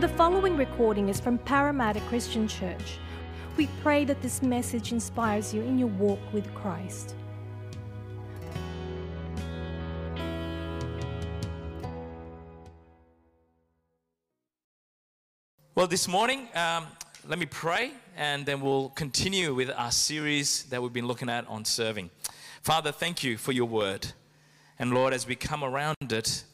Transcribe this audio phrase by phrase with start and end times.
[0.00, 2.96] The following recording is from Parramatta Christian Church.
[3.58, 7.14] We pray that this message inspires you in your walk with Christ.
[15.74, 16.86] Well, this morning, um,
[17.28, 21.46] let me pray and then we'll continue with our series that we've been looking at
[21.46, 22.08] on serving.
[22.62, 24.06] Father, thank you for your word.
[24.78, 26.44] And Lord, as we come around it,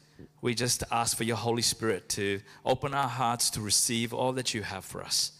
[0.41, 4.55] we just ask for your Holy Spirit to open our hearts to receive all that
[4.55, 5.33] you have for us.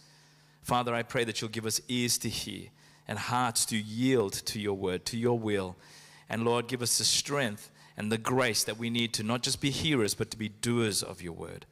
[0.61, 2.67] Father, I pray that you'll give us ears to hear
[3.07, 5.75] and hearts to yield to your word, to your will.
[6.29, 9.61] And Lord, give us the strength and the grace that we need to not just
[9.61, 11.65] be hearers, but to be doers of your word.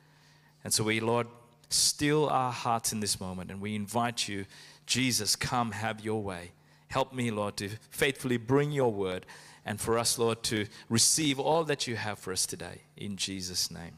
[0.63, 1.27] And so we, Lord,
[1.69, 4.45] still our hearts in this moment and we invite you,
[4.85, 6.51] Jesus, come have your way.
[6.87, 9.25] Help me, Lord, to faithfully bring your word
[9.65, 12.81] and for us, Lord, to receive all that you have for us today.
[12.95, 13.97] In Jesus' name.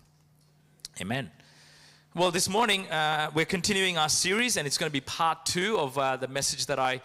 [1.02, 1.30] Amen.
[2.16, 5.78] Well, this morning uh, we're continuing our series, and it's going to be part two
[5.78, 7.02] of uh, the message that I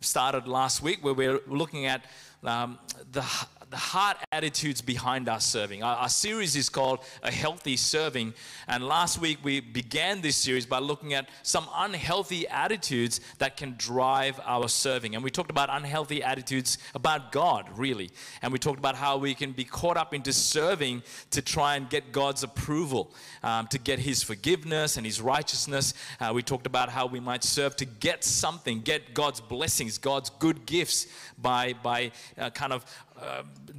[0.00, 2.04] started last week, where we're looking at
[2.42, 2.78] um,
[3.12, 3.24] the
[3.70, 5.84] the heart attitudes behind our serving.
[5.84, 8.34] Our, our, series is called A Healthy Serving.
[8.66, 13.76] And last week we began this series by looking at some unhealthy attitudes that can
[13.78, 15.14] drive our serving.
[15.14, 18.10] And we talked about unhealthy attitudes about God, really.
[18.42, 21.88] And we talked about how we can be caught up into serving to try and
[21.88, 25.94] get God's approval, um, to get His forgiveness and His righteousness.
[26.18, 30.30] Uh, we talked about how we might serve to get something, get God's blessings, God's
[30.30, 31.06] good gifts
[31.38, 32.84] by, by uh, kind of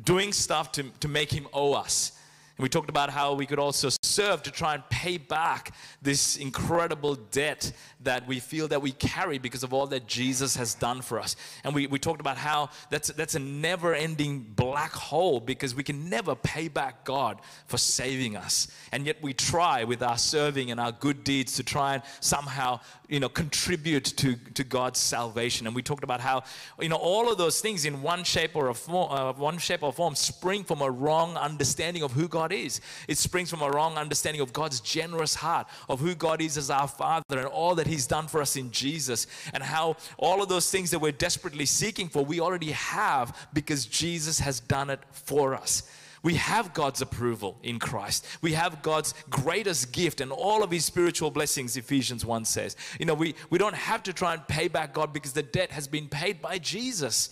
[0.03, 2.14] doing stuff to, to make him owe us.
[2.58, 6.36] And we talked about how we could also serve to try and pay back this
[6.36, 11.02] incredible debt that we feel that we carry because of all that Jesus has done
[11.02, 11.36] for us.
[11.64, 15.84] And we, we talked about how that's, that's a never ending black hole because we
[15.84, 18.67] can never pay back God for saving us.
[18.92, 22.80] And yet we try with our serving and our good deeds to try and somehow,
[23.12, 25.67] you know, contribute to, to God's salvation.
[25.67, 26.44] And we talked about how,
[26.80, 29.84] you know, all of those things in one shape or a form, uh, one shape
[29.84, 32.80] or form spring from a wrong understanding of who God is.
[33.09, 36.69] It springs from a wrong understanding of God's generous heart, of who God is as
[36.69, 40.47] our Father and all that He's done for us in Jesus, and how all of
[40.47, 45.02] those things that we're desperately seeking for, we already have because Jesus has done it
[45.12, 45.84] for us.
[46.24, 48.28] We have God's approval in Christ.
[48.42, 52.76] We have God's greatest gift and all of his spiritual blessings, Ephesians 1 says.
[53.00, 55.72] You know, we, we don't have to try and pay back God because the debt
[55.72, 57.30] has been paid by Jesus.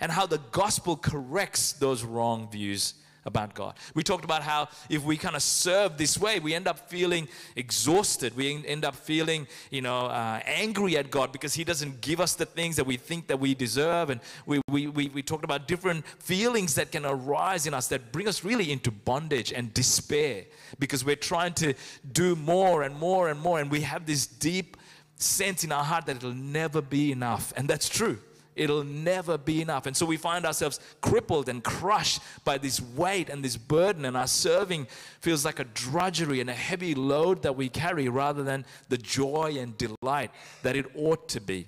[0.00, 2.94] And how the gospel corrects those wrong views
[3.28, 3.74] about God.
[3.94, 7.28] We talked about how if we kind of serve this way, we end up feeling
[7.54, 8.34] exhausted.
[8.34, 12.34] We end up feeling, you know, uh, angry at God because He doesn't give us
[12.34, 14.10] the things that we think that we deserve.
[14.10, 18.10] And we, we, we, we talked about different feelings that can arise in us that
[18.10, 20.44] bring us really into bondage and despair
[20.78, 21.74] because we're trying to
[22.10, 23.60] do more and more and more.
[23.60, 24.76] And we have this deep
[25.16, 27.52] sense in our heart that it'll never be enough.
[27.56, 28.18] And that's true
[28.58, 29.86] it'll never be enough.
[29.86, 34.16] And so we find ourselves crippled and crushed by this weight and this burden, and
[34.16, 34.86] our serving
[35.20, 39.56] feels like a drudgery and a heavy load that we carry rather than the joy
[39.58, 40.30] and delight
[40.62, 41.66] that it ought to be.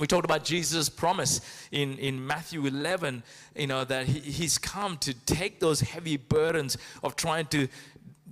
[0.00, 1.40] We talked about Jesus' promise
[1.72, 3.22] in, in Matthew 11,
[3.56, 7.68] you know, that he, he's come to take those heavy burdens of trying to,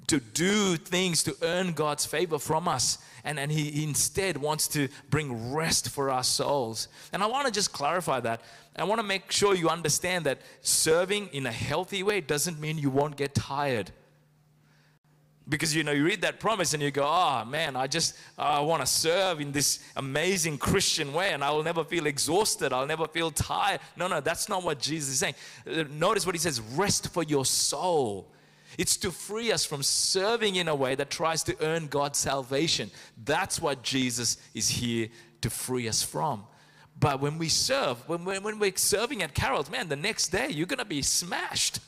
[0.09, 4.89] to do things to earn God's favor from us and, and he instead wants to
[5.11, 6.89] bring rest for our souls.
[7.13, 8.41] And I want to just clarify that.
[8.77, 12.79] I want to make sure you understand that serving in a healthy way doesn't mean
[12.79, 13.91] you won't get tired.
[15.49, 18.61] Because you know, you read that promise and you go, oh man, I just I
[18.61, 22.73] want to serve in this amazing Christian way and I will never feel exhausted.
[22.73, 23.81] I'll never feel tired.
[23.97, 25.35] No, no, that's not what Jesus is saying.
[25.69, 28.29] Uh, notice what he says rest for your soul.
[28.79, 32.91] It's to free us from serving in a way that tries to earn God's salvation.
[33.25, 35.09] That's what Jesus is here
[35.41, 36.45] to free us from.
[36.99, 40.49] But when we serve, when, when, when we're serving at Carol's, man, the next day
[40.49, 41.81] you're going to be smashed.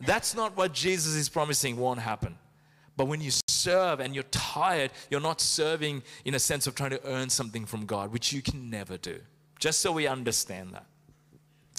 [0.00, 2.36] That's not what Jesus is promising won't happen.
[2.96, 6.90] But when you serve and you're tired, you're not serving in a sense of trying
[6.90, 9.18] to earn something from God, which you can never do.
[9.58, 10.86] Just so we understand that.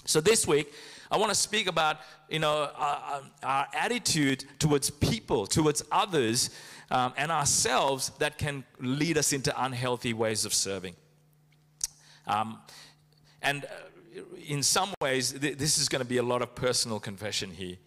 [0.05, 0.73] So this week,
[1.11, 1.97] I want to speak about,
[2.29, 6.49] you know, our, our attitude towards people, towards others,
[6.91, 10.95] um, and ourselves that can lead us into unhealthy ways of serving.
[12.27, 12.59] Um,
[13.41, 16.99] and uh, in some ways, th- this is going to be a lot of personal
[16.99, 17.77] confession here.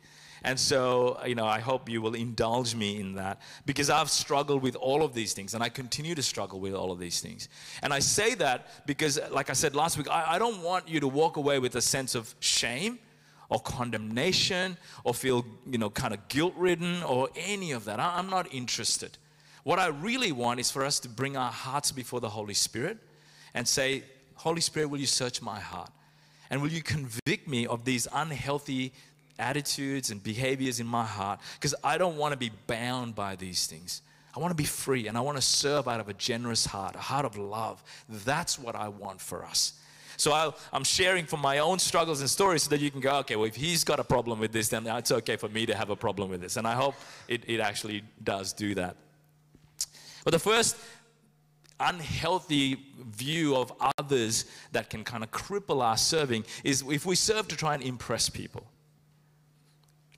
[0.44, 4.62] And so, you know, I hope you will indulge me in that because I've struggled
[4.62, 7.48] with all of these things and I continue to struggle with all of these things.
[7.82, 11.00] And I say that because, like I said last week, I, I don't want you
[11.00, 13.00] to walk away with a sense of shame
[13.48, 18.00] or condemnation or feel, you know, kind of guilt ridden or any of that.
[18.00, 19.16] I'm not interested.
[19.64, 22.98] What I really want is for us to bring our hearts before the Holy Spirit
[23.54, 24.02] and say,
[24.34, 25.90] Holy Spirit, will you search my heart?
[26.50, 28.92] And will you convict me of these unhealthy
[29.38, 31.40] attitudes and behaviors in my heart?
[31.54, 34.02] Because I don't want to be bound by these things.
[34.34, 36.94] I want to be free and I want to serve out of a generous heart,
[36.94, 37.82] a heart of love.
[38.08, 39.72] That's what I want for us.
[40.18, 43.18] So i am sharing from my own struggles and stories so that you can go,
[43.18, 45.74] okay, well, if he's got a problem with this, then it's okay for me to
[45.76, 46.56] have a problem with this.
[46.56, 46.96] And I hope
[47.28, 48.96] it, it actually does do that.
[50.24, 50.76] But the first
[51.78, 52.76] unhealthy
[53.10, 57.56] view of others that can kind of cripple our serving is if we serve to
[57.56, 58.66] try and impress people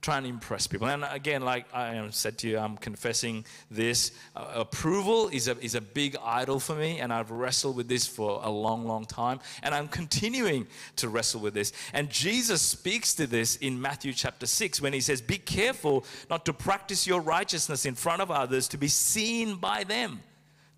[0.01, 0.87] try and impress people.
[0.87, 4.11] And again, like I said to you, I'm confessing this.
[4.35, 8.07] Uh, approval is a, is a big idol for me, and I've wrestled with this
[8.07, 9.39] for a long, long time.
[9.61, 10.65] And I'm continuing
[10.97, 11.71] to wrestle with this.
[11.93, 16.45] And Jesus speaks to this in Matthew chapter 6 when he says, Be careful not
[16.45, 20.21] to practice your righteousness in front of others to be seen by them.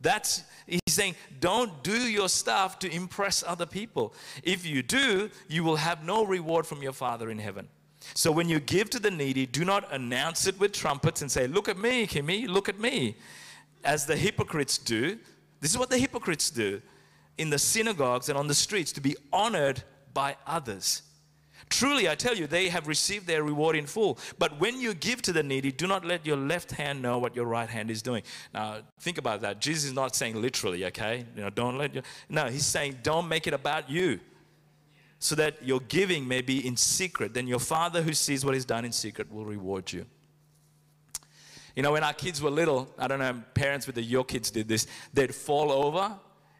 [0.01, 4.13] That's, he's saying, don't do your stuff to impress other people.
[4.43, 7.69] If you do, you will have no reward from your Father in heaven.
[8.13, 11.47] So when you give to the needy, do not announce it with trumpets and say,
[11.47, 13.15] Look at me, Kimmy, look at me.
[13.83, 15.17] As the hypocrites do.
[15.59, 16.81] This is what the hypocrites do
[17.37, 19.83] in the synagogues and on the streets to be honored
[20.13, 21.03] by others.
[21.69, 24.19] Truly, I tell you, they have received their reward in full.
[24.37, 27.35] But when you give to the needy, do not let your left hand know what
[27.35, 28.23] your right hand is doing.
[28.53, 29.59] Now, think about that.
[29.59, 31.25] Jesus is not saying literally, okay?
[31.35, 32.03] You know, don't let your.
[32.29, 34.19] No, he's saying don't make it about you
[35.23, 37.33] so that your giving may be in secret.
[37.33, 40.05] Then your Father who sees what is done in secret will reward you.
[41.77, 44.51] You know, when our kids were little, I don't know, parents with the your kids
[44.51, 46.13] did this, they'd fall over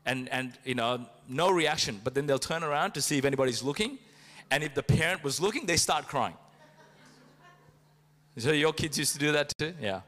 [0.05, 3.61] and, and, you know, no reaction, but then they'll turn around to see if anybody's
[3.61, 3.99] looking.
[4.49, 6.37] And if the parent was looking, they start crying.
[8.37, 9.73] So your kids used to do that too?
[9.81, 10.01] Yeah.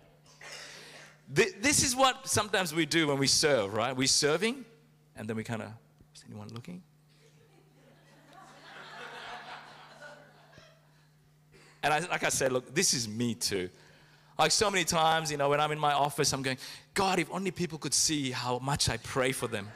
[1.27, 3.93] This is what sometimes we do when we serve, right?
[3.93, 4.63] We're serving,
[5.17, 5.71] and then we kind of,
[6.15, 6.83] is anyone looking?
[11.85, 13.69] And I, like I said, look, this is me too.
[14.39, 16.57] Like so many times, you know, when I'm in my office, I'm going,
[16.95, 19.67] God, if only people could see how much I pray for them.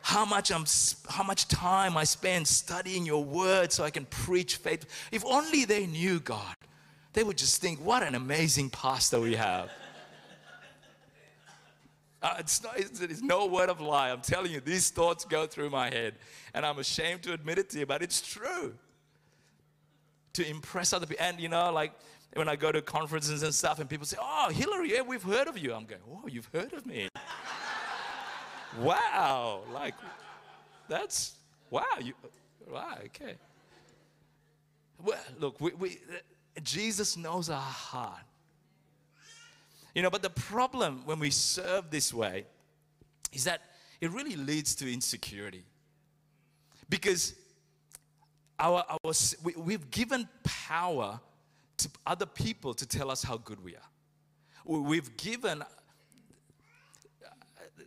[0.00, 0.64] how much I'm
[1.10, 4.86] how much time I spend studying your word so I can preach faith.
[5.12, 6.56] If only they knew God,
[7.12, 9.70] they would just think, what an amazing pastor we have.
[12.22, 14.10] Uh, it's, not, it's, it's no word of lie.
[14.10, 16.14] I'm telling you, these thoughts go through my head.
[16.54, 18.72] And I'm ashamed to admit it to you, but it's true
[20.34, 21.24] to impress other people.
[21.24, 21.92] And you know, like
[22.34, 25.48] when I go to conferences and stuff, and people say, "Oh, Hillary, yeah, we've heard
[25.48, 27.08] of you." I'm going, "Oh, you've heard of me?
[28.80, 29.62] wow!
[29.72, 29.94] Like
[30.88, 31.34] that's
[31.70, 31.84] wow!
[32.00, 32.14] You
[32.68, 32.98] wow?
[33.06, 33.34] Okay.
[35.02, 35.98] Well, look, we, we,
[36.62, 38.22] Jesus knows our heart.
[39.94, 42.46] You know, but the problem when we serve this way
[43.32, 43.62] is that
[44.00, 45.64] it really leads to insecurity.
[46.88, 47.34] Because
[48.60, 49.12] our, our,
[49.42, 51.18] we, we've given power
[51.78, 53.88] to other people to tell us how good we are.
[54.64, 55.64] We've given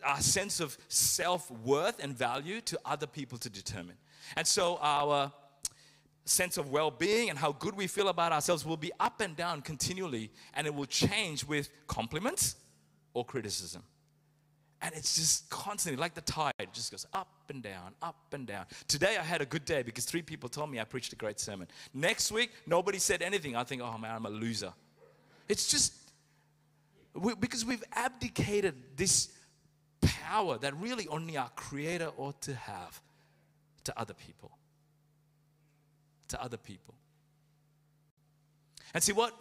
[0.03, 3.95] our sense of self worth and value to other people to determine.
[4.35, 5.31] And so our
[6.25, 9.35] sense of well being and how good we feel about ourselves will be up and
[9.35, 12.55] down continually, and it will change with compliments
[13.13, 13.83] or criticism.
[14.83, 18.45] And it's just constantly like the tide, it just goes up and down, up and
[18.45, 18.65] down.
[18.89, 21.39] Today I had a good day because three people told me I preached a great
[21.39, 21.69] sermon.
[21.93, 23.55] Next week, nobody said anything.
[23.55, 24.73] I think, oh man, I'm a loser.
[25.47, 25.93] It's just
[27.13, 29.29] we, because we've abdicated this
[30.01, 33.01] power that really only our Creator ought to have
[33.85, 34.51] to other people.
[36.29, 36.95] To other people.
[38.93, 39.33] And see, what,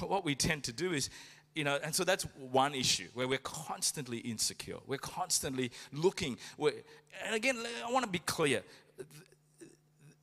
[0.00, 1.10] what we tend to do is
[1.58, 4.76] you know, and so that's one issue where we're constantly insecure.
[4.86, 6.38] We're constantly looking.
[6.56, 6.72] We're,
[7.26, 8.62] and again, I want to be clear.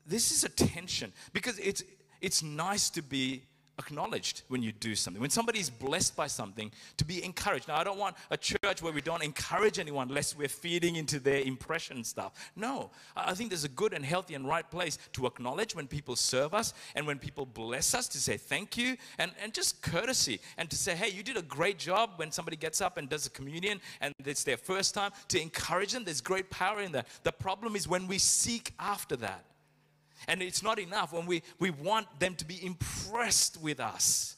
[0.08, 1.84] This is a tension because it's
[2.22, 3.44] it's nice to be
[3.80, 5.22] acknowledged when you do something.
[5.22, 7.68] When somebody is blessed by something, to be encouraged.
[7.68, 11.20] Now, I don't want a church where we don't encourage anyone lest we're feeding into
[11.20, 12.52] their impression stuff.
[12.56, 16.16] No, I think there's a good and healthy and right place to acknowledge when people
[16.16, 20.40] serve us and when people bless us to say thank you and, and just courtesy
[20.58, 23.26] and to say, hey, you did a great job when somebody gets up and does
[23.26, 26.04] a communion and it's their first time, to encourage them.
[26.04, 27.08] There's great power in that.
[27.24, 29.46] The problem is when we seek after that.
[30.28, 34.36] And it's not enough when we, we want them to be impressed with us.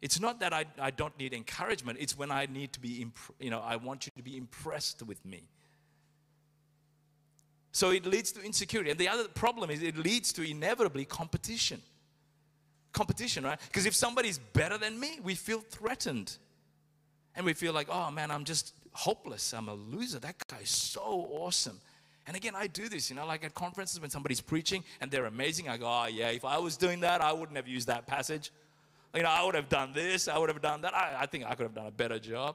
[0.00, 3.18] It's not that I, I don't need encouragement, it's when I need to be, imp-
[3.38, 5.48] you know, I want you to be impressed with me.
[7.72, 8.90] So it leads to insecurity.
[8.90, 11.80] And the other problem is it leads to inevitably competition.
[12.92, 13.58] Competition, right?
[13.68, 16.36] Because if somebody's better than me, we feel threatened.
[17.36, 19.54] And we feel like, oh man, I'm just hopeless.
[19.54, 20.18] I'm a loser.
[20.18, 21.80] That guy's so awesome.
[22.30, 25.26] And again, I do this, you know, like at conferences when somebody's preaching and they're
[25.26, 28.06] amazing, I go, oh yeah, if I was doing that, I wouldn't have used that
[28.06, 28.52] passage.
[29.16, 30.94] You know, I would have done this, I would have done that.
[30.94, 32.54] I, I think I could have done a better job.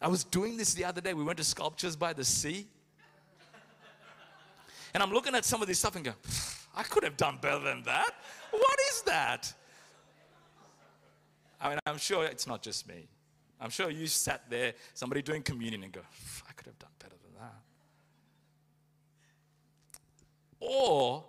[0.00, 1.12] I was doing this the other day.
[1.12, 2.68] We went to Sculptures by the Sea.
[4.94, 6.16] And I'm looking at some of this stuff and going,
[6.76, 8.14] I could have done better than that.
[8.52, 9.52] What is that?
[11.60, 13.08] I mean, I'm sure it's not just me.
[13.60, 16.02] I'm sure you sat there, somebody doing communion, and go,
[16.48, 17.71] I could have done better than that.
[20.62, 21.24] Or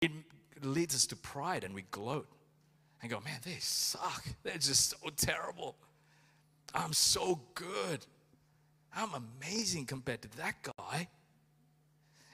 [0.00, 0.10] it
[0.62, 2.28] leads us to pride and we gloat
[3.00, 4.24] and go, man, they suck.
[4.42, 5.76] They're just so terrible.
[6.74, 8.04] I'm so good.
[8.94, 11.08] I'm amazing compared to that guy.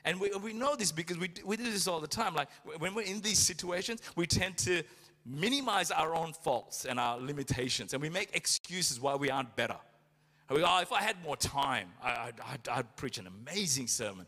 [0.05, 2.35] And we, we know this because we, we do this all the time.
[2.35, 2.49] Like
[2.79, 4.83] when we're in these situations, we tend to
[5.27, 9.77] minimize our own faults and our limitations, and we make excuses why we aren't better.
[10.49, 13.89] And we go, oh, if I had more time, I, would I'd preach an amazing
[13.89, 14.27] sermon.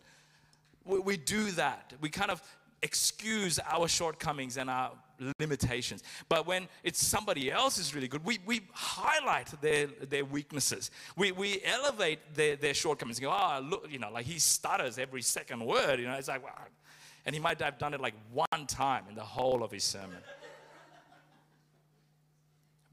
[0.88, 1.92] We, we do that.
[2.00, 2.42] We kind of
[2.82, 4.92] excuse our shortcomings and our
[5.38, 6.02] limitations.
[6.28, 10.90] But when it's somebody else is really good, we, we highlight their, their weaknesses.
[11.16, 13.20] We, we elevate their, their shortcomings.
[13.20, 16.00] go, oh, look, you know, like he stutters every second word.
[16.00, 16.42] You know, it's like.
[17.26, 20.16] And he might have done it like one time in the whole of his sermon.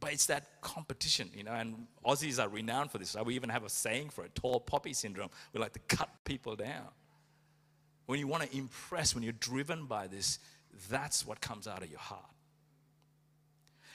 [0.01, 3.15] but it's that competition, you know, and Aussies are renowned for this.
[3.23, 5.29] We even have a saying for it, tall poppy syndrome.
[5.53, 6.87] We like to cut people down.
[8.05, 10.39] When you want to impress, when you're driven by this,
[10.89, 12.21] that's what comes out of your heart.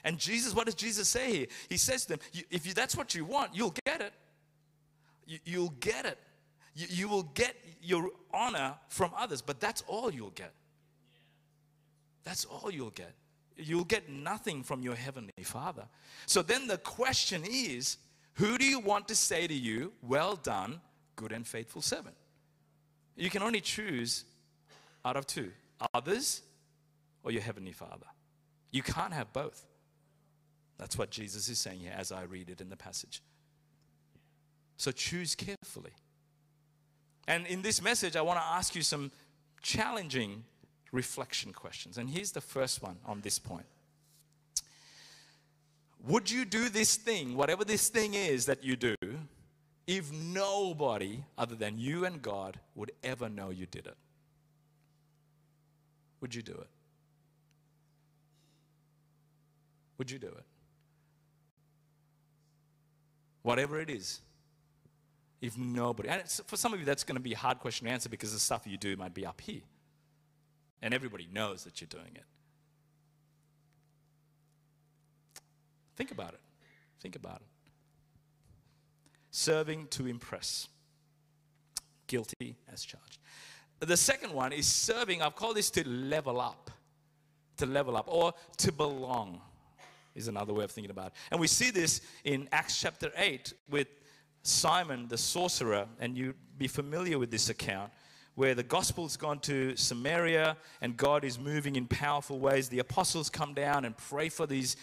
[0.02, 1.46] And Jesus, what does Jesus say here?
[1.68, 4.12] He says to them, if you, that's what you want, you'll get it.
[5.44, 6.18] You, will get it.
[6.74, 10.52] You, you will get your honor from others, but that's all you'll get.
[12.24, 13.12] That's all you'll get.
[13.56, 15.84] You'll get nothing from your heavenly Father.
[16.26, 17.98] So then the question is
[18.34, 20.80] who do you want to say to you, well done,
[21.16, 22.16] good and faithful servant?
[23.16, 24.24] You can only choose
[25.04, 25.52] out of two
[25.94, 26.42] others
[27.22, 28.06] or your Heavenly Father.
[28.70, 29.66] You can't have both.
[30.78, 33.22] That's what Jesus is saying here as I read it in the passage.
[34.76, 35.92] So choose carefully.
[37.28, 39.10] And in this message, I want to ask you some
[39.62, 40.44] challenging
[40.90, 41.98] reflection questions.
[41.98, 43.66] And here's the first one on this point
[46.06, 48.96] Would you do this thing, whatever this thing is that you do,
[49.90, 53.96] if nobody other than you and God would ever know you did it?
[56.20, 56.68] Would you do it?
[59.98, 60.44] Would you do it?
[63.42, 64.20] Whatever it is.
[65.40, 67.92] If nobody, and for some of you, that's going to be a hard question to
[67.92, 69.62] answer because the stuff you do might be up here.
[70.80, 72.24] And everybody knows that you're doing it.
[75.96, 76.40] Think about it.
[77.00, 77.49] Think about it.
[79.30, 80.68] Serving to impress.
[82.06, 83.18] Guilty as charged.
[83.78, 86.70] The second one is serving, I've called this to level up.
[87.58, 89.40] To level up or to belong
[90.14, 91.12] is another way of thinking about it.
[91.30, 93.88] And we see this in Acts chapter 8 with
[94.42, 97.92] Simon the sorcerer, and you'd be familiar with this account
[98.34, 102.68] where the gospel's gone to Samaria and God is moving in powerful ways.
[102.68, 104.76] The apostles come down and pray for these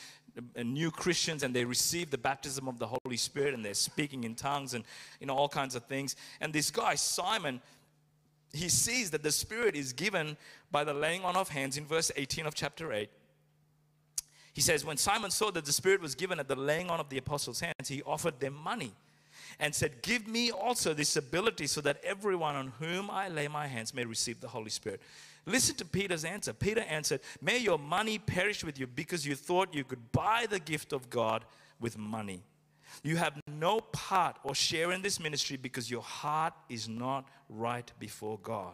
[0.63, 4.35] new Christians and they receive the baptism of the Holy Spirit and they're speaking in
[4.35, 4.83] tongues and
[5.19, 6.15] you know all kinds of things.
[6.41, 7.61] And this guy Simon
[8.53, 10.37] he sees that the Spirit is given
[10.71, 13.09] by the laying on of hands in verse 18 of chapter 8.
[14.53, 17.09] He says, When Simon saw that the Spirit was given at the laying on of
[17.09, 18.93] the apostles' hands, he offered them money
[19.59, 23.67] and said, Give me also this ability so that everyone on whom I lay my
[23.67, 25.01] hands may receive the Holy Spirit.
[25.45, 26.53] Listen to Peter's answer.
[26.53, 30.59] Peter answered, May your money perish with you because you thought you could buy the
[30.59, 31.45] gift of God
[31.79, 32.43] with money.
[33.03, 37.89] You have no part or share in this ministry because your heart is not right
[37.99, 38.73] before God.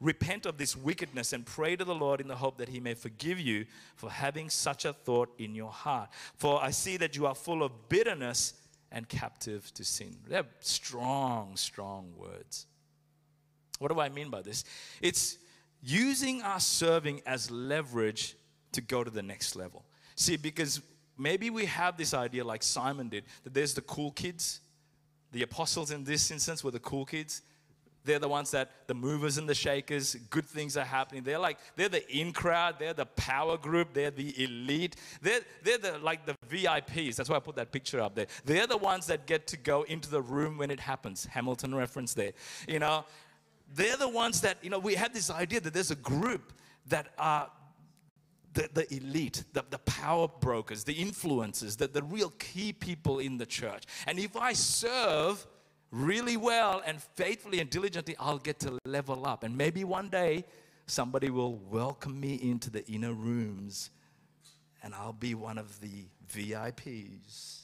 [0.00, 2.94] Repent of this wickedness and pray to the Lord in the hope that He may
[2.94, 6.08] forgive you for having such a thought in your heart.
[6.36, 8.54] For I see that you are full of bitterness
[8.92, 10.16] and captive to sin.
[10.28, 12.66] They're strong, strong words.
[13.78, 14.64] What do I mean by this?
[15.00, 15.38] It's
[15.82, 18.36] using our serving as leverage
[18.72, 19.84] to go to the next level.
[20.16, 20.80] See, because
[21.16, 24.60] maybe we have this idea, like Simon did, that there's the cool kids.
[25.32, 27.42] The apostles in this instance were the cool kids.
[28.04, 31.22] They're the ones that the movers and the shakers, good things are happening.
[31.22, 34.96] They're like, they're the in crowd, they're the power group, they're the elite.
[35.20, 37.16] They're, they're the, like the VIPs.
[37.16, 38.26] That's why I put that picture up there.
[38.44, 41.26] They're the ones that get to go into the room when it happens.
[41.26, 42.32] Hamilton reference there.
[42.66, 43.04] You know,
[43.74, 46.52] they're the ones that, you know, we have this idea that there's a group
[46.86, 47.50] that are
[48.54, 53.38] the, the elite, the, the power brokers, the influencers, the, the real key people in
[53.38, 53.84] the church.
[54.06, 55.46] And if I serve
[55.90, 59.42] really well and faithfully and diligently, I'll get to level up.
[59.44, 60.44] And maybe one day
[60.86, 63.90] somebody will welcome me into the inner rooms
[64.82, 67.60] and I'll be one of the VIPs.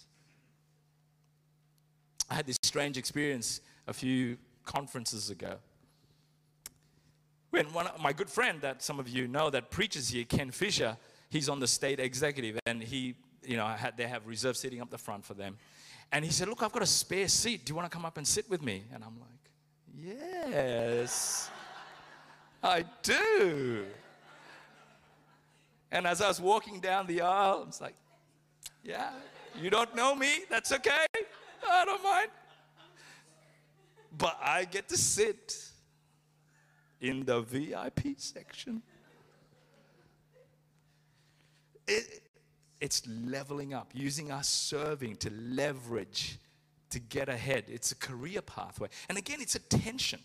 [2.29, 5.57] I had this strange experience a few conferences ago.
[7.51, 10.51] When one of my good friend that some of you know that preaches here, Ken
[10.51, 10.97] Fisher,
[11.31, 13.15] he's on the state executive and he,
[13.45, 15.57] you know, had, they have reserved seating up the front for them.
[16.13, 17.65] And he said, Look, I've got a spare seat.
[17.65, 18.85] Do you want to come up and sit with me?
[18.93, 19.29] And I'm like,
[19.95, 21.51] Yes,
[22.63, 23.85] I do.
[25.91, 27.95] And as I was walking down the aisle, I was like,
[28.83, 29.11] Yeah,
[29.61, 30.45] you don't know me?
[30.51, 31.07] That's okay.
[31.69, 32.29] I don't mind.
[34.17, 35.59] But I get to sit
[37.01, 38.83] in the VIP section.
[41.87, 42.23] It,
[42.81, 46.39] it's leveling up, using our serving to leverage,
[46.91, 47.65] to get ahead.
[47.69, 48.89] It's a career pathway.
[49.09, 50.21] And again, it's attention.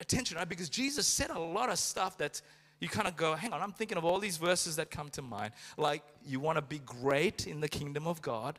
[0.00, 0.48] Attention, right?
[0.48, 2.40] Because Jesus said a lot of stuff that
[2.80, 5.22] you kind of go, hang on, I'm thinking of all these verses that come to
[5.22, 5.52] mind.
[5.76, 8.58] Like, you want to be great in the kingdom of God,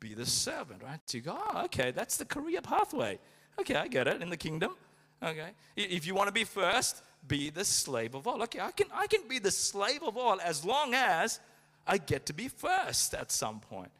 [0.00, 1.00] be the servant, right?
[1.06, 3.18] So you go, oh, okay, that's the career pathway.
[3.60, 4.74] Okay, I get it in the kingdom.
[5.22, 5.50] Okay.
[5.76, 8.42] If you want to be first, be the slave of all.
[8.44, 11.40] Okay, I can, I can be the slave of all as long as
[11.88, 13.90] I get to be first at some point.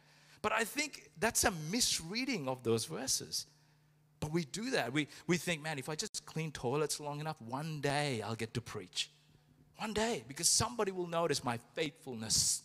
[0.43, 3.47] But I think that's a misreading of those verses.
[4.21, 4.93] But we do that.
[4.93, 8.55] We, we think, man, if I just clean toilets long enough, one day I'll get
[8.55, 9.11] to preach.
[9.79, 12.63] One day, because somebody will notice my faithfulness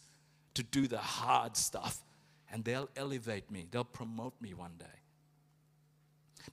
[0.56, 2.00] to do the hard stuff
[2.51, 4.86] and they'll elevate me, they'll promote me one day.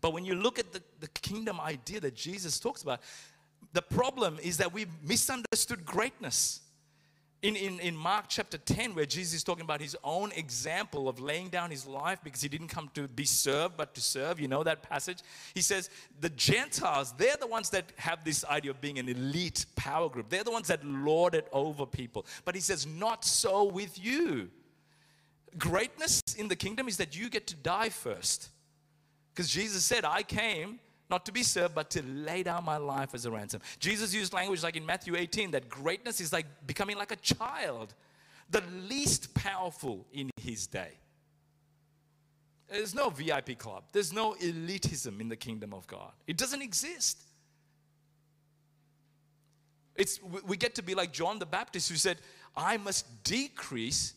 [0.00, 3.00] But when you look at the, the kingdom idea that Jesus talks about,
[3.72, 6.60] the problem is that we misunderstood greatness.
[7.42, 11.20] In, in, in Mark chapter 10, where Jesus is talking about his own example of
[11.20, 14.46] laying down his life because he didn't come to be served but to serve, you
[14.46, 15.20] know that passage?
[15.54, 15.88] He says,
[16.20, 20.28] The Gentiles, they're the ones that have this idea of being an elite power group.
[20.28, 22.26] They're the ones that lord it over people.
[22.44, 24.50] But he says, Not so with you.
[25.56, 28.50] Greatness in the kingdom is that you get to die first.
[29.32, 30.78] Because Jesus said, I came
[31.10, 33.60] not to be served, but to lay down my life as a ransom.
[33.78, 37.94] Jesus used language like in Matthew 18 that greatness is like becoming like a child,
[38.50, 40.92] the least powerful in his day.
[42.68, 46.12] There's no VIP club, there's no elitism in the kingdom of God.
[46.26, 47.20] It doesn't exist.
[49.96, 52.18] It's, we get to be like John the Baptist who said,
[52.56, 54.14] I must decrease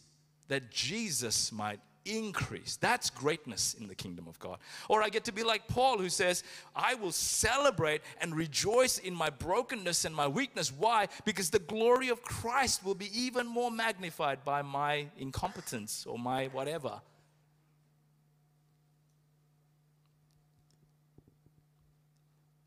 [0.48, 2.78] that Jesus might increase.
[2.78, 4.58] That's greatness in the kingdom of God.
[4.90, 6.44] Or I get to be like Paul who says,
[6.76, 10.72] I will celebrate and rejoice in my brokenness and my weakness.
[10.72, 11.08] Why?
[11.26, 16.48] Because the glory of Christ will be even more magnified by my incompetence or my
[16.48, 17.02] whatever.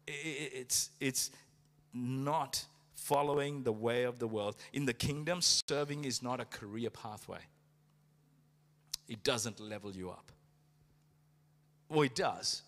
[0.07, 1.31] It's, it's
[1.93, 4.57] not following the way of the world.
[4.73, 7.41] In the kingdom, serving is not a career pathway
[9.09, 10.33] it doesn't level you up.
[11.89, 12.63] Well, it does,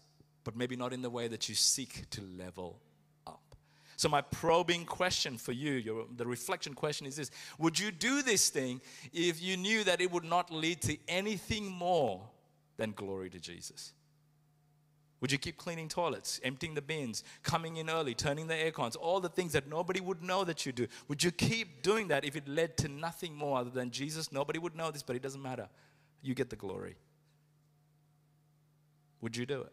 [0.45, 2.81] but maybe not in the way that you seek to level
[3.27, 3.57] up.
[3.97, 8.23] So, my probing question for you, your, the reflection question is this Would you do
[8.23, 8.81] this thing
[9.13, 12.29] if you knew that it would not lead to anything more
[12.77, 13.93] than glory to Jesus?
[15.21, 18.95] Would you keep cleaning toilets, emptying the bins, coming in early, turning the air cons,
[18.95, 20.87] all the things that nobody would know that you do?
[21.09, 24.31] Would you keep doing that if it led to nothing more other than Jesus?
[24.31, 25.69] Nobody would know this, but it doesn't matter
[26.23, 26.97] you get the glory.
[29.21, 29.73] Would you do it?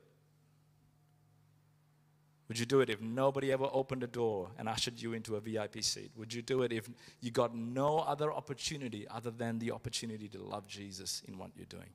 [2.48, 5.40] Would you do it if nobody ever opened a door and ushered you into a
[5.40, 6.12] VIP seat?
[6.16, 6.88] Would you do it if
[7.20, 11.66] you got no other opportunity other than the opportunity to love Jesus in what you're
[11.66, 11.90] doing?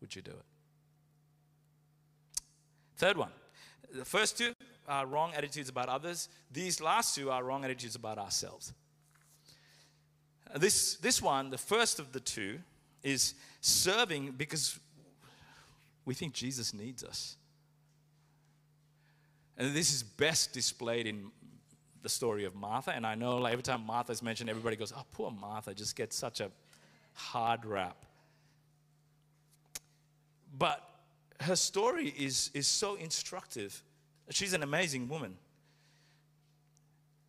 [0.00, 0.44] Would you do it?
[2.96, 3.30] Third one.
[3.94, 4.54] The first two
[4.88, 6.28] are wrong attitudes about others.
[6.50, 8.72] These last two are wrong attitudes about ourselves.
[10.56, 12.60] This, this one, the first of the two,
[13.08, 14.78] is serving because
[16.04, 17.36] we think Jesus needs us.
[19.56, 21.30] And this is best displayed in
[22.02, 22.92] the story of Martha.
[22.94, 25.96] And I know like, every time Martha is mentioned, everybody goes, oh, poor Martha, just
[25.96, 26.50] gets such a
[27.14, 28.04] hard rap.
[30.56, 30.88] But
[31.40, 33.82] her story is, is so instructive.
[34.30, 35.36] She's an amazing woman.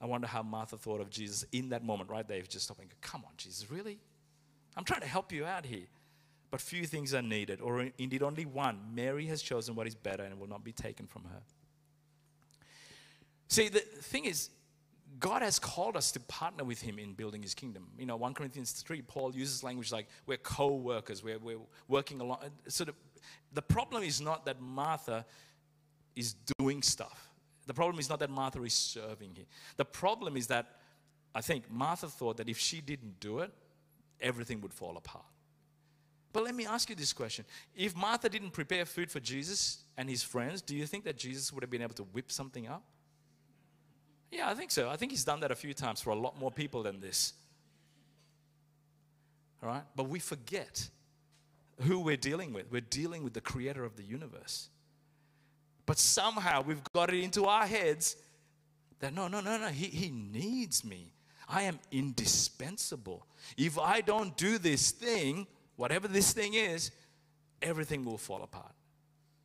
[0.00, 2.90] I wonder how Martha thought of Jesus in that moment, right there, just stopping.
[3.00, 3.98] Come on, Jesus, really?
[4.76, 5.86] I'm trying to help you out here.
[6.50, 8.78] But few things are needed, or indeed only one.
[8.94, 11.42] Mary has chosen what is better and will not be taken from her.
[13.48, 14.50] See, the thing is,
[15.18, 17.88] God has called us to partner with Him in building His kingdom.
[17.98, 22.20] You know, 1 Corinthians 3, Paul uses language like we're co workers, we're, we're working
[22.20, 22.38] along.
[22.68, 22.94] So the,
[23.52, 25.24] the problem is not that Martha
[26.14, 27.28] is doing stuff,
[27.66, 29.46] the problem is not that Martha is serving Him.
[29.76, 30.66] The problem is that
[31.34, 33.52] I think Martha thought that if she didn't do it,
[34.20, 35.24] everything would fall apart.
[36.32, 37.44] But let me ask you this question.
[37.74, 41.52] If Martha didn't prepare food for Jesus and his friends, do you think that Jesus
[41.52, 42.82] would have been able to whip something up?
[44.30, 44.90] Yeah, I think so.
[44.90, 47.32] I think he's done that a few times for a lot more people than this.
[49.62, 49.82] All right?
[49.94, 50.88] But we forget
[51.82, 52.70] who we're dealing with.
[52.70, 54.68] We're dealing with the creator of the universe.
[55.86, 58.16] But somehow we've got it into our heads
[58.98, 61.12] that no, no, no, no, he, he needs me.
[61.48, 63.26] I am indispensable.
[63.56, 65.46] If I don't do this thing,
[65.76, 66.90] whatever this thing is,
[67.62, 68.72] everything will fall apart.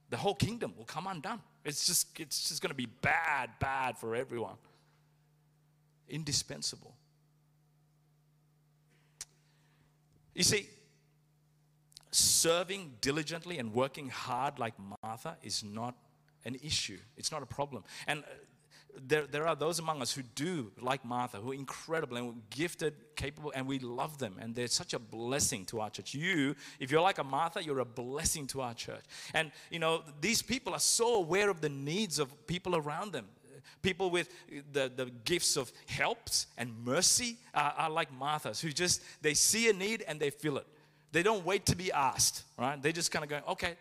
[0.09, 1.41] The whole kingdom will come undone.
[1.63, 4.55] It's just, it's just going to be bad, bad for everyone.
[6.09, 6.95] Indispensable.
[10.33, 10.67] You see,
[12.11, 14.73] serving diligently and working hard like
[15.03, 15.95] Martha is not
[16.45, 16.97] an issue.
[17.17, 17.83] It's not a problem.
[18.07, 18.27] And uh,
[19.07, 22.93] there, there are those among us who do, like Martha, who are incredible and gifted,
[23.15, 24.35] capable, and we love them.
[24.39, 26.13] And they're such a blessing to our church.
[26.13, 29.03] You, if you're like a Martha, you're a blessing to our church.
[29.33, 33.27] And, you know, these people are so aware of the needs of people around them.
[33.81, 34.29] People with
[34.73, 39.69] the, the gifts of helps and mercy are, are like Marthas, who just, they see
[39.69, 40.67] a need and they fill it.
[41.11, 42.81] They don't wait to be asked, right?
[42.81, 43.75] They just kind of go, okay,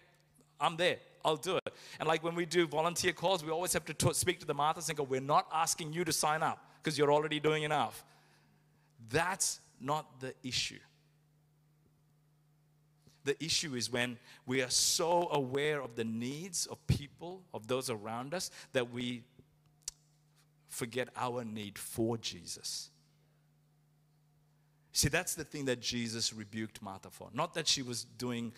[0.61, 0.99] I'm there.
[1.25, 1.75] I'll do it.
[1.99, 4.89] And like when we do volunteer calls, we always have to speak to the Marthas
[4.89, 8.05] and go, We're not asking you to sign up because you're already doing enough.
[9.11, 10.79] That's not the issue.
[13.25, 17.91] The issue is when we are so aware of the needs of people, of those
[17.91, 19.23] around us, that we
[20.69, 22.91] forget our need for Jesus.
[24.93, 27.29] See, that's the thing that Jesus rebuked Martha for.
[27.33, 28.53] Not that she was doing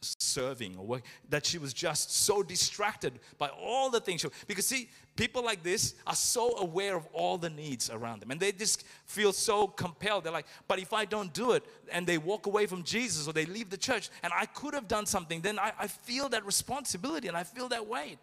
[0.00, 4.20] serving or work, that she was just so distracted by all the things.
[4.20, 8.30] She, because, see, people like this are so aware of all the needs around them
[8.30, 10.24] and they just feel so compelled.
[10.24, 13.32] They're like, but if I don't do it and they walk away from Jesus or
[13.32, 16.46] they leave the church and I could have done something, then I, I feel that
[16.46, 18.18] responsibility and I feel that weight.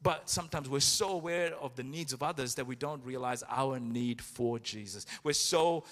[0.00, 3.80] But sometimes we're so aware of the needs of others that we don't realize our
[3.80, 5.06] need for Jesus.
[5.24, 5.84] We're so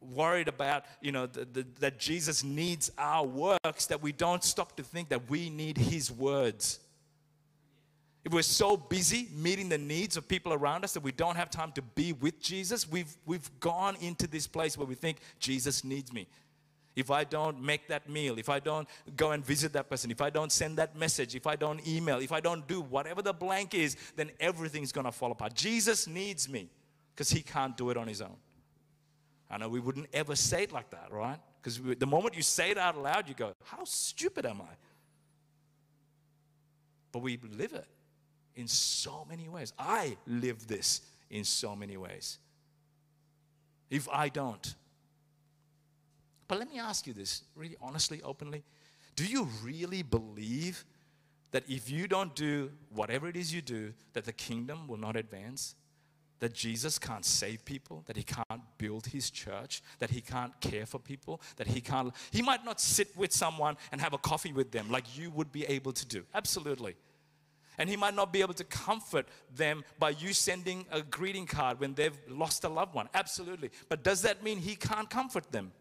[0.00, 4.76] worried about, you know, the, the, that Jesus needs our works that we don't stop
[4.76, 6.80] to think that we need his words.
[8.24, 11.50] If we're so busy meeting the needs of people around us that we don't have
[11.50, 15.84] time to be with Jesus, we've, we've gone into this place where we think Jesus
[15.84, 16.28] needs me.
[16.96, 18.86] If I don't make that meal, if I don't
[19.16, 22.18] go and visit that person, if I don't send that message, if I don't email,
[22.18, 25.54] if I don't do whatever the blank is, then everything's going to fall apart.
[25.54, 26.68] Jesus needs me
[27.14, 28.36] because he can't do it on his own.
[29.50, 31.38] I know we wouldn't ever say it like that, right?
[31.60, 34.74] Because the moment you say it out loud, you go, How stupid am I?
[37.12, 37.88] But we live it
[38.54, 39.72] in so many ways.
[39.78, 42.38] I live this in so many ways.
[43.90, 44.74] If I don't.
[46.46, 48.64] But let me ask you this, really honestly, openly.
[49.16, 50.84] Do you really believe
[51.50, 55.16] that if you don't do whatever it is you do, that the kingdom will not
[55.16, 55.74] advance?
[56.40, 60.86] That Jesus can't save people, that he can't build his church, that he can't care
[60.86, 64.52] for people, that he can't, he might not sit with someone and have a coffee
[64.52, 66.24] with them like you would be able to do.
[66.34, 66.96] Absolutely.
[67.78, 71.78] And he might not be able to comfort them by you sending a greeting card
[71.80, 73.08] when they've lost a loved one.
[73.14, 73.70] Absolutely.
[73.88, 75.72] But does that mean he can't comfort them?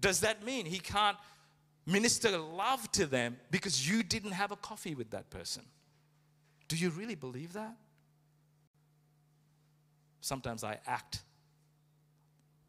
[0.00, 1.16] Does that mean he can't
[1.86, 5.62] minister love to them because you didn't have a coffee with that person?
[6.68, 7.76] Do you really believe that?
[10.22, 11.20] Sometimes I act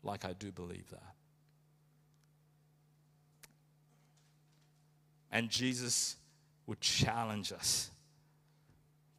[0.04, 1.14] like I do believe that.
[5.32, 6.18] And Jesus
[6.66, 7.92] would challenge us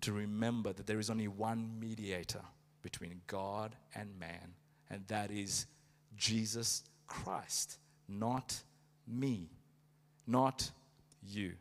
[0.03, 2.43] to remember that there is only one mediator
[2.83, 4.55] between God and man,
[4.91, 5.67] and that is
[6.17, 8.63] Jesus Christ, not
[9.07, 9.49] me,
[10.27, 10.71] not
[11.23, 11.53] you.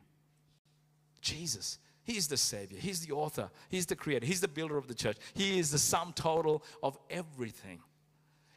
[1.20, 1.78] Jesus.
[2.04, 2.78] He is the Savior.
[2.78, 3.50] He's the author.
[3.70, 4.26] He's the creator.
[4.26, 5.16] He's the builder of the church.
[5.32, 7.80] He is the sum total of everything.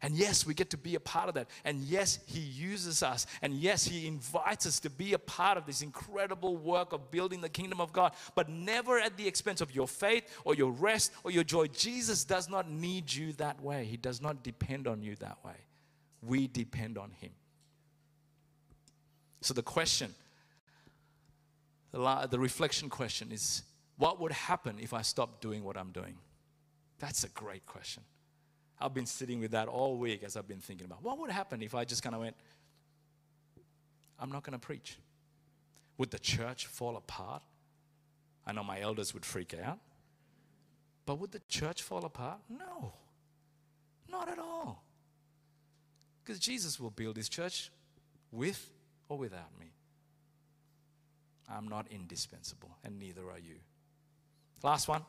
[0.01, 1.47] And yes, we get to be a part of that.
[1.65, 3.25] And yes, He uses us.
[3.41, 7.41] And yes, He invites us to be a part of this incredible work of building
[7.41, 11.11] the kingdom of God, but never at the expense of your faith or your rest
[11.23, 11.67] or your joy.
[11.67, 15.55] Jesus does not need you that way, He does not depend on you that way.
[16.21, 17.31] We depend on Him.
[19.41, 20.13] So the question,
[21.97, 23.63] the, reflection question is
[23.97, 26.15] what would happen if I stopped doing what I'm doing?
[26.99, 28.03] That's a great question.
[28.79, 31.61] I've been sitting with that all week as I've been thinking about what would happen
[31.61, 32.35] if I just kind of went,
[34.19, 34.97] I'm not going to preach.
[35.97, 37.41] Would the church fall apart?
[38.45, 39.79] I know my elders would freak out.
[41.05, 42.39] But would the church fall apart?
[42.49, 42.93] No,
[44.11, 44.83] not at all.
[46.23, 47.71] Because Jesus will build his church
[48.31, 48.69] with
[49.09, 49.71] or without me.
[51.49, 53.55] I'm not indispensable, and neither are you.
[54.63, 55.03] Last one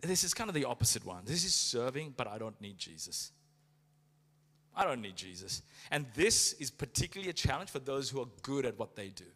[0.00, 1.22] this is kind of the opposite one.
[1.24, 3.32] This is serving, but I don't need Jesus.
[4.74, 5.62] I don't need Jesus.
[5.90, 9.26] And this is particularly a challenge for those who are good at what they do,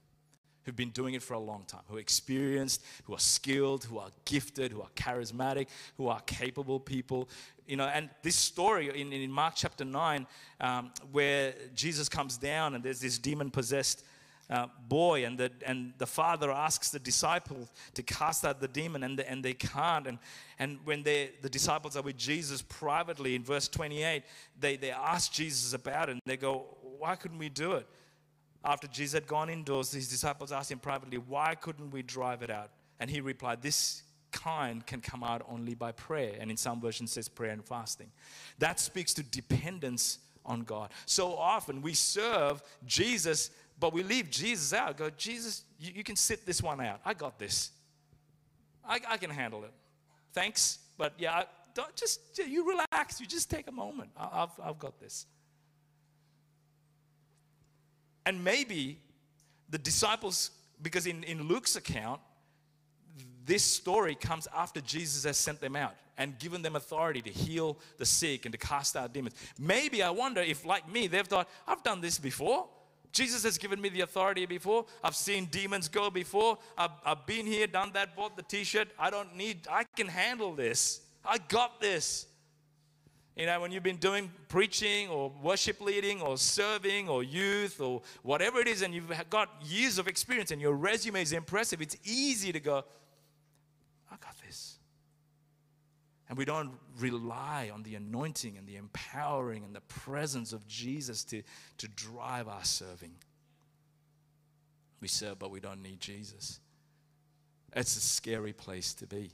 [0.63, 3.99] who've been doing it for a long time, who are experienced, who are skilled, who
[3.99, 5.67] are gifted, who are charismatic,
[5.99, 7.29] who are capable people.
[7.67, 10.27] You know, and this story in, in Mark chapter 9,
[10.61, 14.05] um, where Jesus comes down and there's this demon possessed
[14.49, 19.03] uh, boy, and the, and the father asks the disciples to cast out the demon,
[19.03, 20.07] and, the, and they can't.
[20.07, 20.19] And,
[20.59, 24.23] and when they, the disciples are with Jesus privately in verse 28,
[24.59, 27.89] they, they ask Jesus about it, and they go, Why couldn't we do it?
[28.65, 32.51] After Jesus had gone indoors, his disciples asked him privately, Why couldn't we drive it
[32.51, 32.71] out?
[33.01, 34.03] And he replied, This
[34.47, 36.35] kind can come out only by prayer.
[36.41, 38.11] And in some versions says prayer and fasting.
[38.59, 40.91] That speaks to dependence on God.
[41.07, 44.97] So often we serve Jesus but we leave Jesus out.
[44.97, 47.01] Go, Jesus, you, you can sit this one out.
[47.05, 47.71] I got this.
[48.85, 49.73] I, I can handle it.
[50.33, 53.21] Thanks, but yeah, don't just you relax.
[53.21, 54.11] You just take a moment.
[54.17, 55.27] I, I've, I've got this.
[58.25, 58.99] And maybe
[59.69, 60.51] the disciples,
[60.83, 62.21] because in, in Luke's account,
[63.47, 67.79] this story comes after Jesus has sent them out and given them authority to heal
[67.99, 69.35] the sick and to cast out demons.
[69.59, 72.69] Maybe I wonder if, like me, they've thought, I've done this before.
[73.13, 74.85] Jesus has given me the authority before.
[75.03, 76.59] I've seen demons go before.
[76.77, 78.89] I've, I've been here, done that, bought the t shirt.
[78.99, 81.01] I don't need, I can handle this.
[81.25, 82.27] I got this.
[83.37, 88.01] You know, when you've been doing preaching or worship leading or serving or youth or
[88.23, 91.97] whatever it is, and you've got years of experience and your resume is impressive, it's
[92.03, 92.85] easy to go,
[94.11, 94.77] I got this.
[96.29, 101.23] And we don't rely on the anointing and the empowering and the presence of Jesus
[101.25, 101.43] to,
[101.79, 103.13] to drive our serving.
[105.01, 106.59] We serve, but we don't need Jesus.
[107.75, 109.31] It's a scary place to be.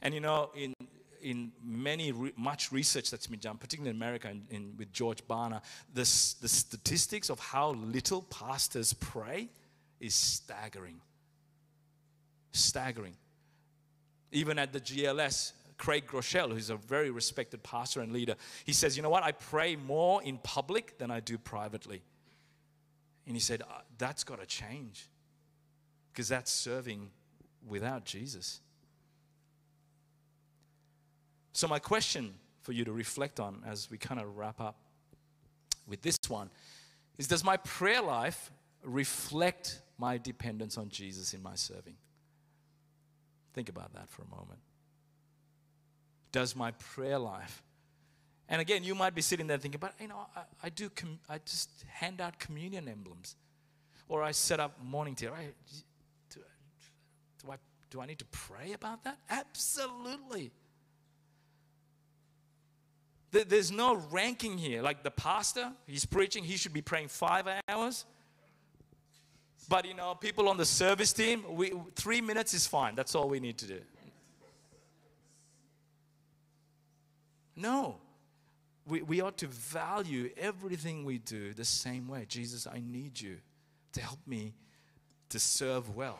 [0.00, 0.74] And you know, in,
[1.22, 5.62] in many, much research that's been done, particularly in America and in, with George Barna,
[5.92, 9.48] the, the statistics of how little pastors pray
[9.98, 11.00] is staggering.
[12.52, 13.16] Staggering.
[14.34, 18.96] Even at the GLS, Craig Groeschel, who's a very respected pastor and leader, he says,
[18.96, 19.22] You know what?
[19.22, 22.02] I pray more in public than I do privately.
[23.26, 25.08] And he said, uh, That's got to change
[26.12, 27.10] because that's serving
[27.66, 28.60] without Jesus.
[31.52, 34.76] So, my question for you to reflect on as we kind of wrap up
[35.86, 36.50] with this one
[37.18, 38.50] is Does my prayer life
[38.82, 41.94] reflect my dependence on Jesus in my serving?
[43.54, 44.58] Think about that for a moment.
[46.32, 47.62] Does my prayer life,
[48.48, 51.20] and again, you might be sitting there thinking, but you know, I, I do, com-
[51.28, 53.36] I just hand out communion emblems,
[54.08, 55.28] or I set up morning tea.
[55.28, 55.54] Right?
[56.30, 56.40] Do,
[57.40, 57.56] do, I,
[57.90, 59.18] do I need to pray about that?
[59.30, 60.50] Absolutely.
[63.30, 64.82] There's no ranking here.
[64.82, 68.04] Like the pastor, he's preaching, he should be praying five hours.
[69.68, 72.94] But you know, people on the service team, we, three minutes is fine.
[72.94, 73.80] That's all we need to do.
[77.56, 77.96] No.
[78.86, 82.26] We, we ought to value everything we do the same way.
[82.28, 83.38] Jesus, I need you
[83.92, 84.52] to help me
[85.30, 86.18] to serve well,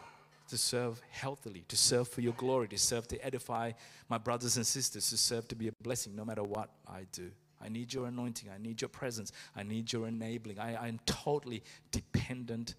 [0.49, 3.73] to serve healthily, to serve for your glory, to serve to edify
[4.09, 7.31] my brothers and sisters, to serve to be a blessing no matter what I do.
[7.63, 8.49] I need your anointing.
[8.55, 9.33] I need your presence.
[9.55, 10.59] I need your enabling.
[10.59, 12.75] I, I'm totally dependent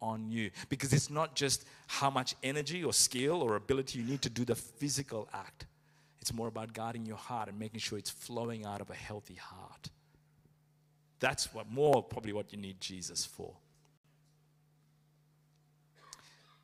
[0.00, 0.50] on you.
[0.68, 4.44] Because it's not just how much energy or skill or ability you need to do
[4.44, 5.66] the physical act,
[6.20, 9.34] it's more about guarding your heart and making sure it's flowing out of a healthy
[9.34, 9.90] heart.
[11.20, 13.54] That's what more probably what you need Jesus for.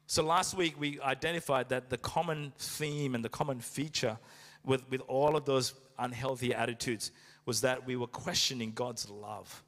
[0.06, 4.18] So last week we identified that the common theme and the common feature
[4.64, 7.12] with, with all of those unhealthy attitudes
[7.46, 9.62] was that we were questioning God's love.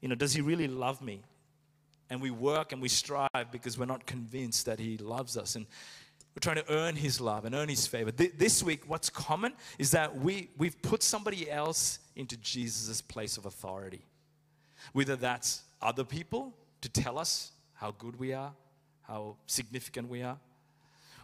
[0.00, 1.22] You know, does He really love me?
[2.10, 5.56] And we work and we strive because we're not convinced that He loves us.
[5.56, 5.66] And
[6.34, 8.10] we're trying to earn His love and earn His favor.
[8.10, 13.46] This week, what's common is that we, we've put somebody else into Jesus' place of
[13.46, 14.04] authority.
[14.92, 18.52] Whether that's other people to tell us how good we are,
[19.02, 20.38] how significant we are,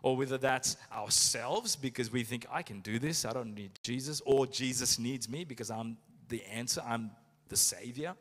[0.03, 4.23] or whether that's ourselves because we think, I can do this, I don't need Jesus,
[4.25, 5.97] or Jesus needs me because I'm
[6.29, 7.11] the answer, I'm
[7.49, 8.15] the Savior.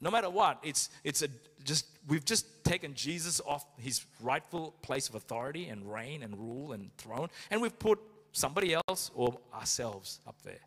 [0.00, 1.28] No matter what, it's, it's a,
[1.64, 6.72] just, we've just taken Jesus off his rightful place of authority and reign and rule
[6.72, 7.98] and throne, and we've put
[8.32, 10.60] somebody else or ourselves up there.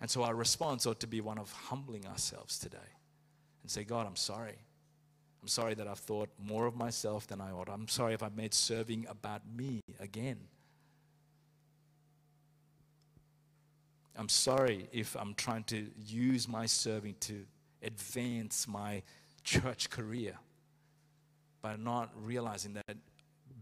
[0.00, 2.78] And so our response ought to be one of humbling ourselves today
[3.62, 4.58] and say, God, I'm sorry.
[5.42, 7.68] I'm sorry that I've thought more of myself than I ought.
[7.68, 10.38] I'm sorry if I've made serving about me again.
[14.16, 17.44] I'm sorry if I'm trying to use my serving to
[17.82, 19.02] advance my
[19.44, 20.34] church career
[21.62, 22.96] by not realizing that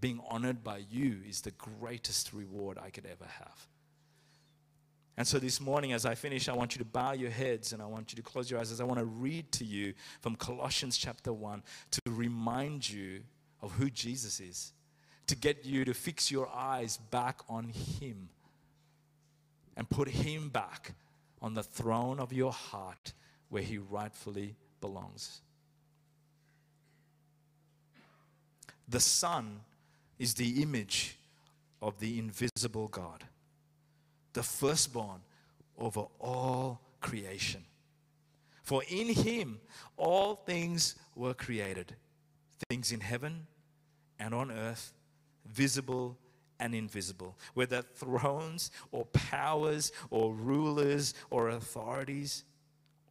[0.00, 3.66] being honored by you is the greatest reward I could ever have.
[5.16, 7.80] And so this morning, as I finish, I want you to bow your heads and
[7.80, 10.36] I want you to close your eyes as I want to read to you from
[10.36, 13.22] Colossians chapter 1 to remind you
[13.62, 14.72] of who Jesus is,
[15.26, 18.28] to get you to fix your eyes back on Him
[19.74, 20.92] and put Him back
[21.40, 23.14] on the throne of your heart
[23.48, 25.40] where He rightfully belongs.
[28.88, 29.60] The Son
[30.18, 31.16] is the image
[31.82, 33.24] of the invisible God
[34.36, 35.22] the firstborn
[35.78, 37.64] over all creation.
[38.62, 39.58] For in him
[39.96, 41.96] all things were created,
[42.68, 43.46] things in heaven
[44.18, 44.92] and on earth,
[45.46, 46.18] visible
[46.60, 52.44] and invisible, whether thrones or powers or rulers or authorities,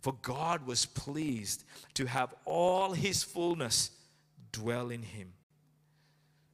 [0.00, 3.90] For God was pleased to have all His fullness
[4.52, 5.32] dwell in Him,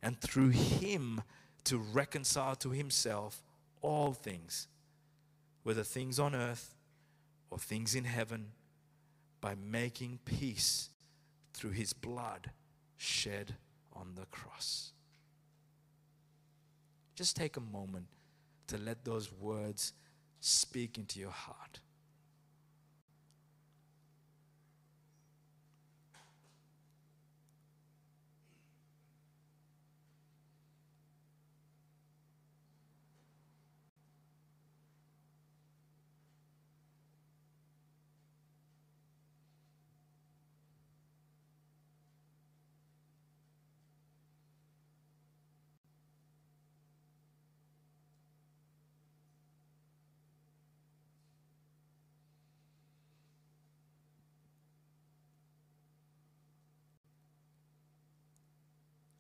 [0.03, 1.23] and through Him
[1.65, 3.43] to reconcile to Himself
[3.83, 4.69] all things
[5.65, 6.75] whether things on earth
[7.51, 8.53] or things in heaven,
[9.41, 10.91] by making peace
[11.53, 12.51] through his blood
[12.97, 13.55] shed
[13.93, 14.93] on the cross.
[17.15, 18.07] Just take a moment
[18.69, 19.93] to let those words
[20.41, 21.81] speak into your heart.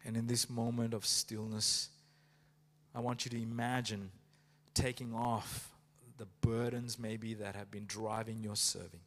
[0.04, 1.88] And in this moment of stillness,
[2.94, 4.10] I want you to imagine
[4.74, 5.70] taking off
[6.18, 9.00] the burdens maybe that have been driving your serving.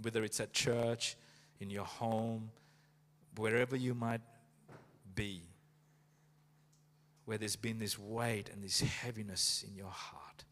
[0.00, 1.16] Whether it's at church,
[1.60, 2.50] in your home,
[3.36, 4.20] wherever you might
[5.14, 5.42] be,
[7.24, 10.44] where there's been this weight and this heaviness in your heart.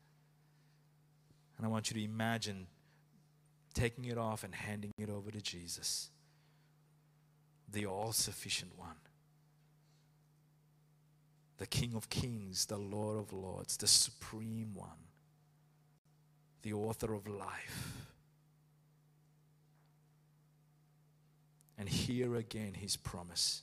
[1.57, 2.67] And I want you to imagine
[3.73, 6.11] taking it off and handing it over to Jesus
[7.71, 8.97] the all sufficient one,
[11.59, 15.07] the King of kings, the Lord of lords, the supreme one,
[16.63, 18.07] the author of life.
[21.79, 23.63] And here again his promise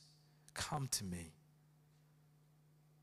[0.54, 1.32] come to me.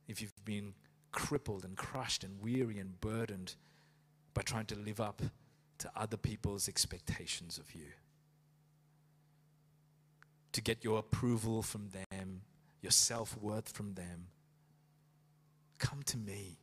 [0.08, 0.74] If you've been
[1.12, 3.56] crippled and crushed and weary and burdened
[4.34, 5.22] by trying to live up
[5.80, 7.92] to other people's expectations of you
[10.52, 12.42] to get your approval from them,
[12.82, 14.28] your self worth from them.
[15.80, 16.58] Come to me.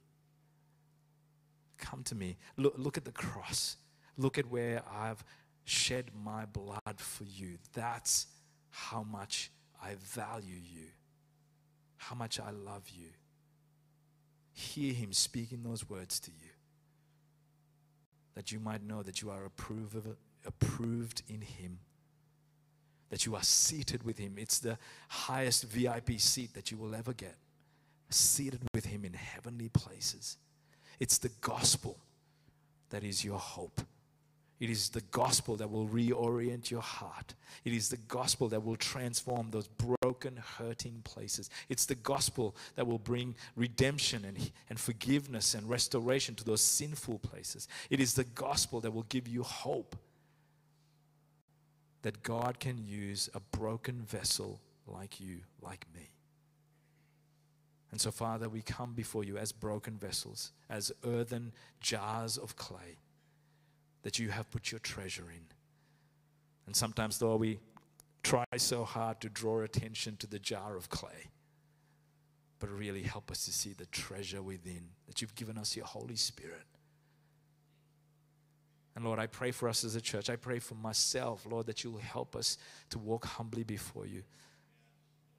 [1.78, 2.36] Come to me.
[2.56, 3.76] Look, look at the cross.
[4.16, 5.22] Look at where I've
[5.64, 7.58] shed my blood for you.
[7.72, 8.26] That's
[8.70, 9.50] how much
[9.82, 10.86] I value you,
[11.96, 13.08] how much I love you.
[14.52, 16.50] Hear him speaking those words to you,
[18.34, 19.96] that you might know that you are approved,
[20.44, 21.78] approved in him,
[23.10, 24.34] that you are seated with him.
[24.36, 24.78] It's the
[25.08, 27.36] highest VIP seat that you will ever get,
[28.10, 30.36] seated with him in heavenly places.
[31.00, 31.98] It's the gospel
[32.90, 33.80] that is your hope.
[34.60, 37.34] It is the gospel that will reorient your heart.
[37.64, 41.48] It is the gospel that will transform those broken, hurting places.
[41.68, 47.20] It's the gospel that will bring redemption and, and forgiveness and restoration to those sinful
[47.20, 47.68] places.
[47.88, 49.94] It is the gospel that will give you hope
[52.08, 56.08] that God can use a broken vessel like you, like me.
[57.90, 61.52] And so, Father, we come before you as broken vessels, as earthen
[61.82, 62.96] jars of clay
[64.04, 65.44] that you have put your treasure in.
[66.64, 67.58] And sometimes, though, we
[68.22, 71.28] try so hard to draw attention to the jar of clay,
[72.58, 76.16] but really help us to see the treasure within, that you've given us your Holy
[76.16, 76.64] Spirit.
[78.98, 80.28] And Lord, I pray for us as a church.
[80.28, 82.58] I pray for myself, Lord, that you'll help us
[82.90, 84.24] to walk humbly before you.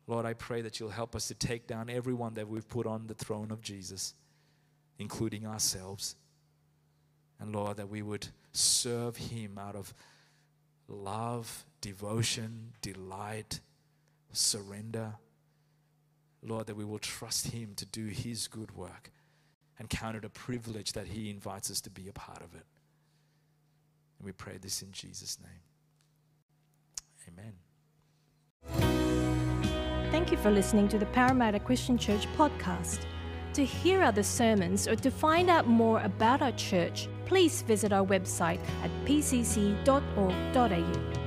[0.07, 3.07] Lord, I pray that you'll help us to take down everyone that we've put on
[3.07, 4.13] the throne of Jesus,
[4.97, 6.15] including ourselves.
[7.37, 9.93] And Lord, that we would serve Him out of
[10.87, 13.59] love, devotion, delight,
[14.31, 15.15] surrender.
[16.41, 19.11] Lord, that we will trust Him to do His good work
[19.77, 22.63] and count it a privilege that He invites us to be a part of it.
[24.19, 25.61] And we pray this in Jesus' name.
[27.27, 27.53] Amen.
[30.11, 32.99] Thank you for listening to the Parramatta Christian Church podcast.
[33.53, 38.05] To hear other sermons or to find out more about our church, please visit our
[38.05, 41.18] website at pcc.org.au.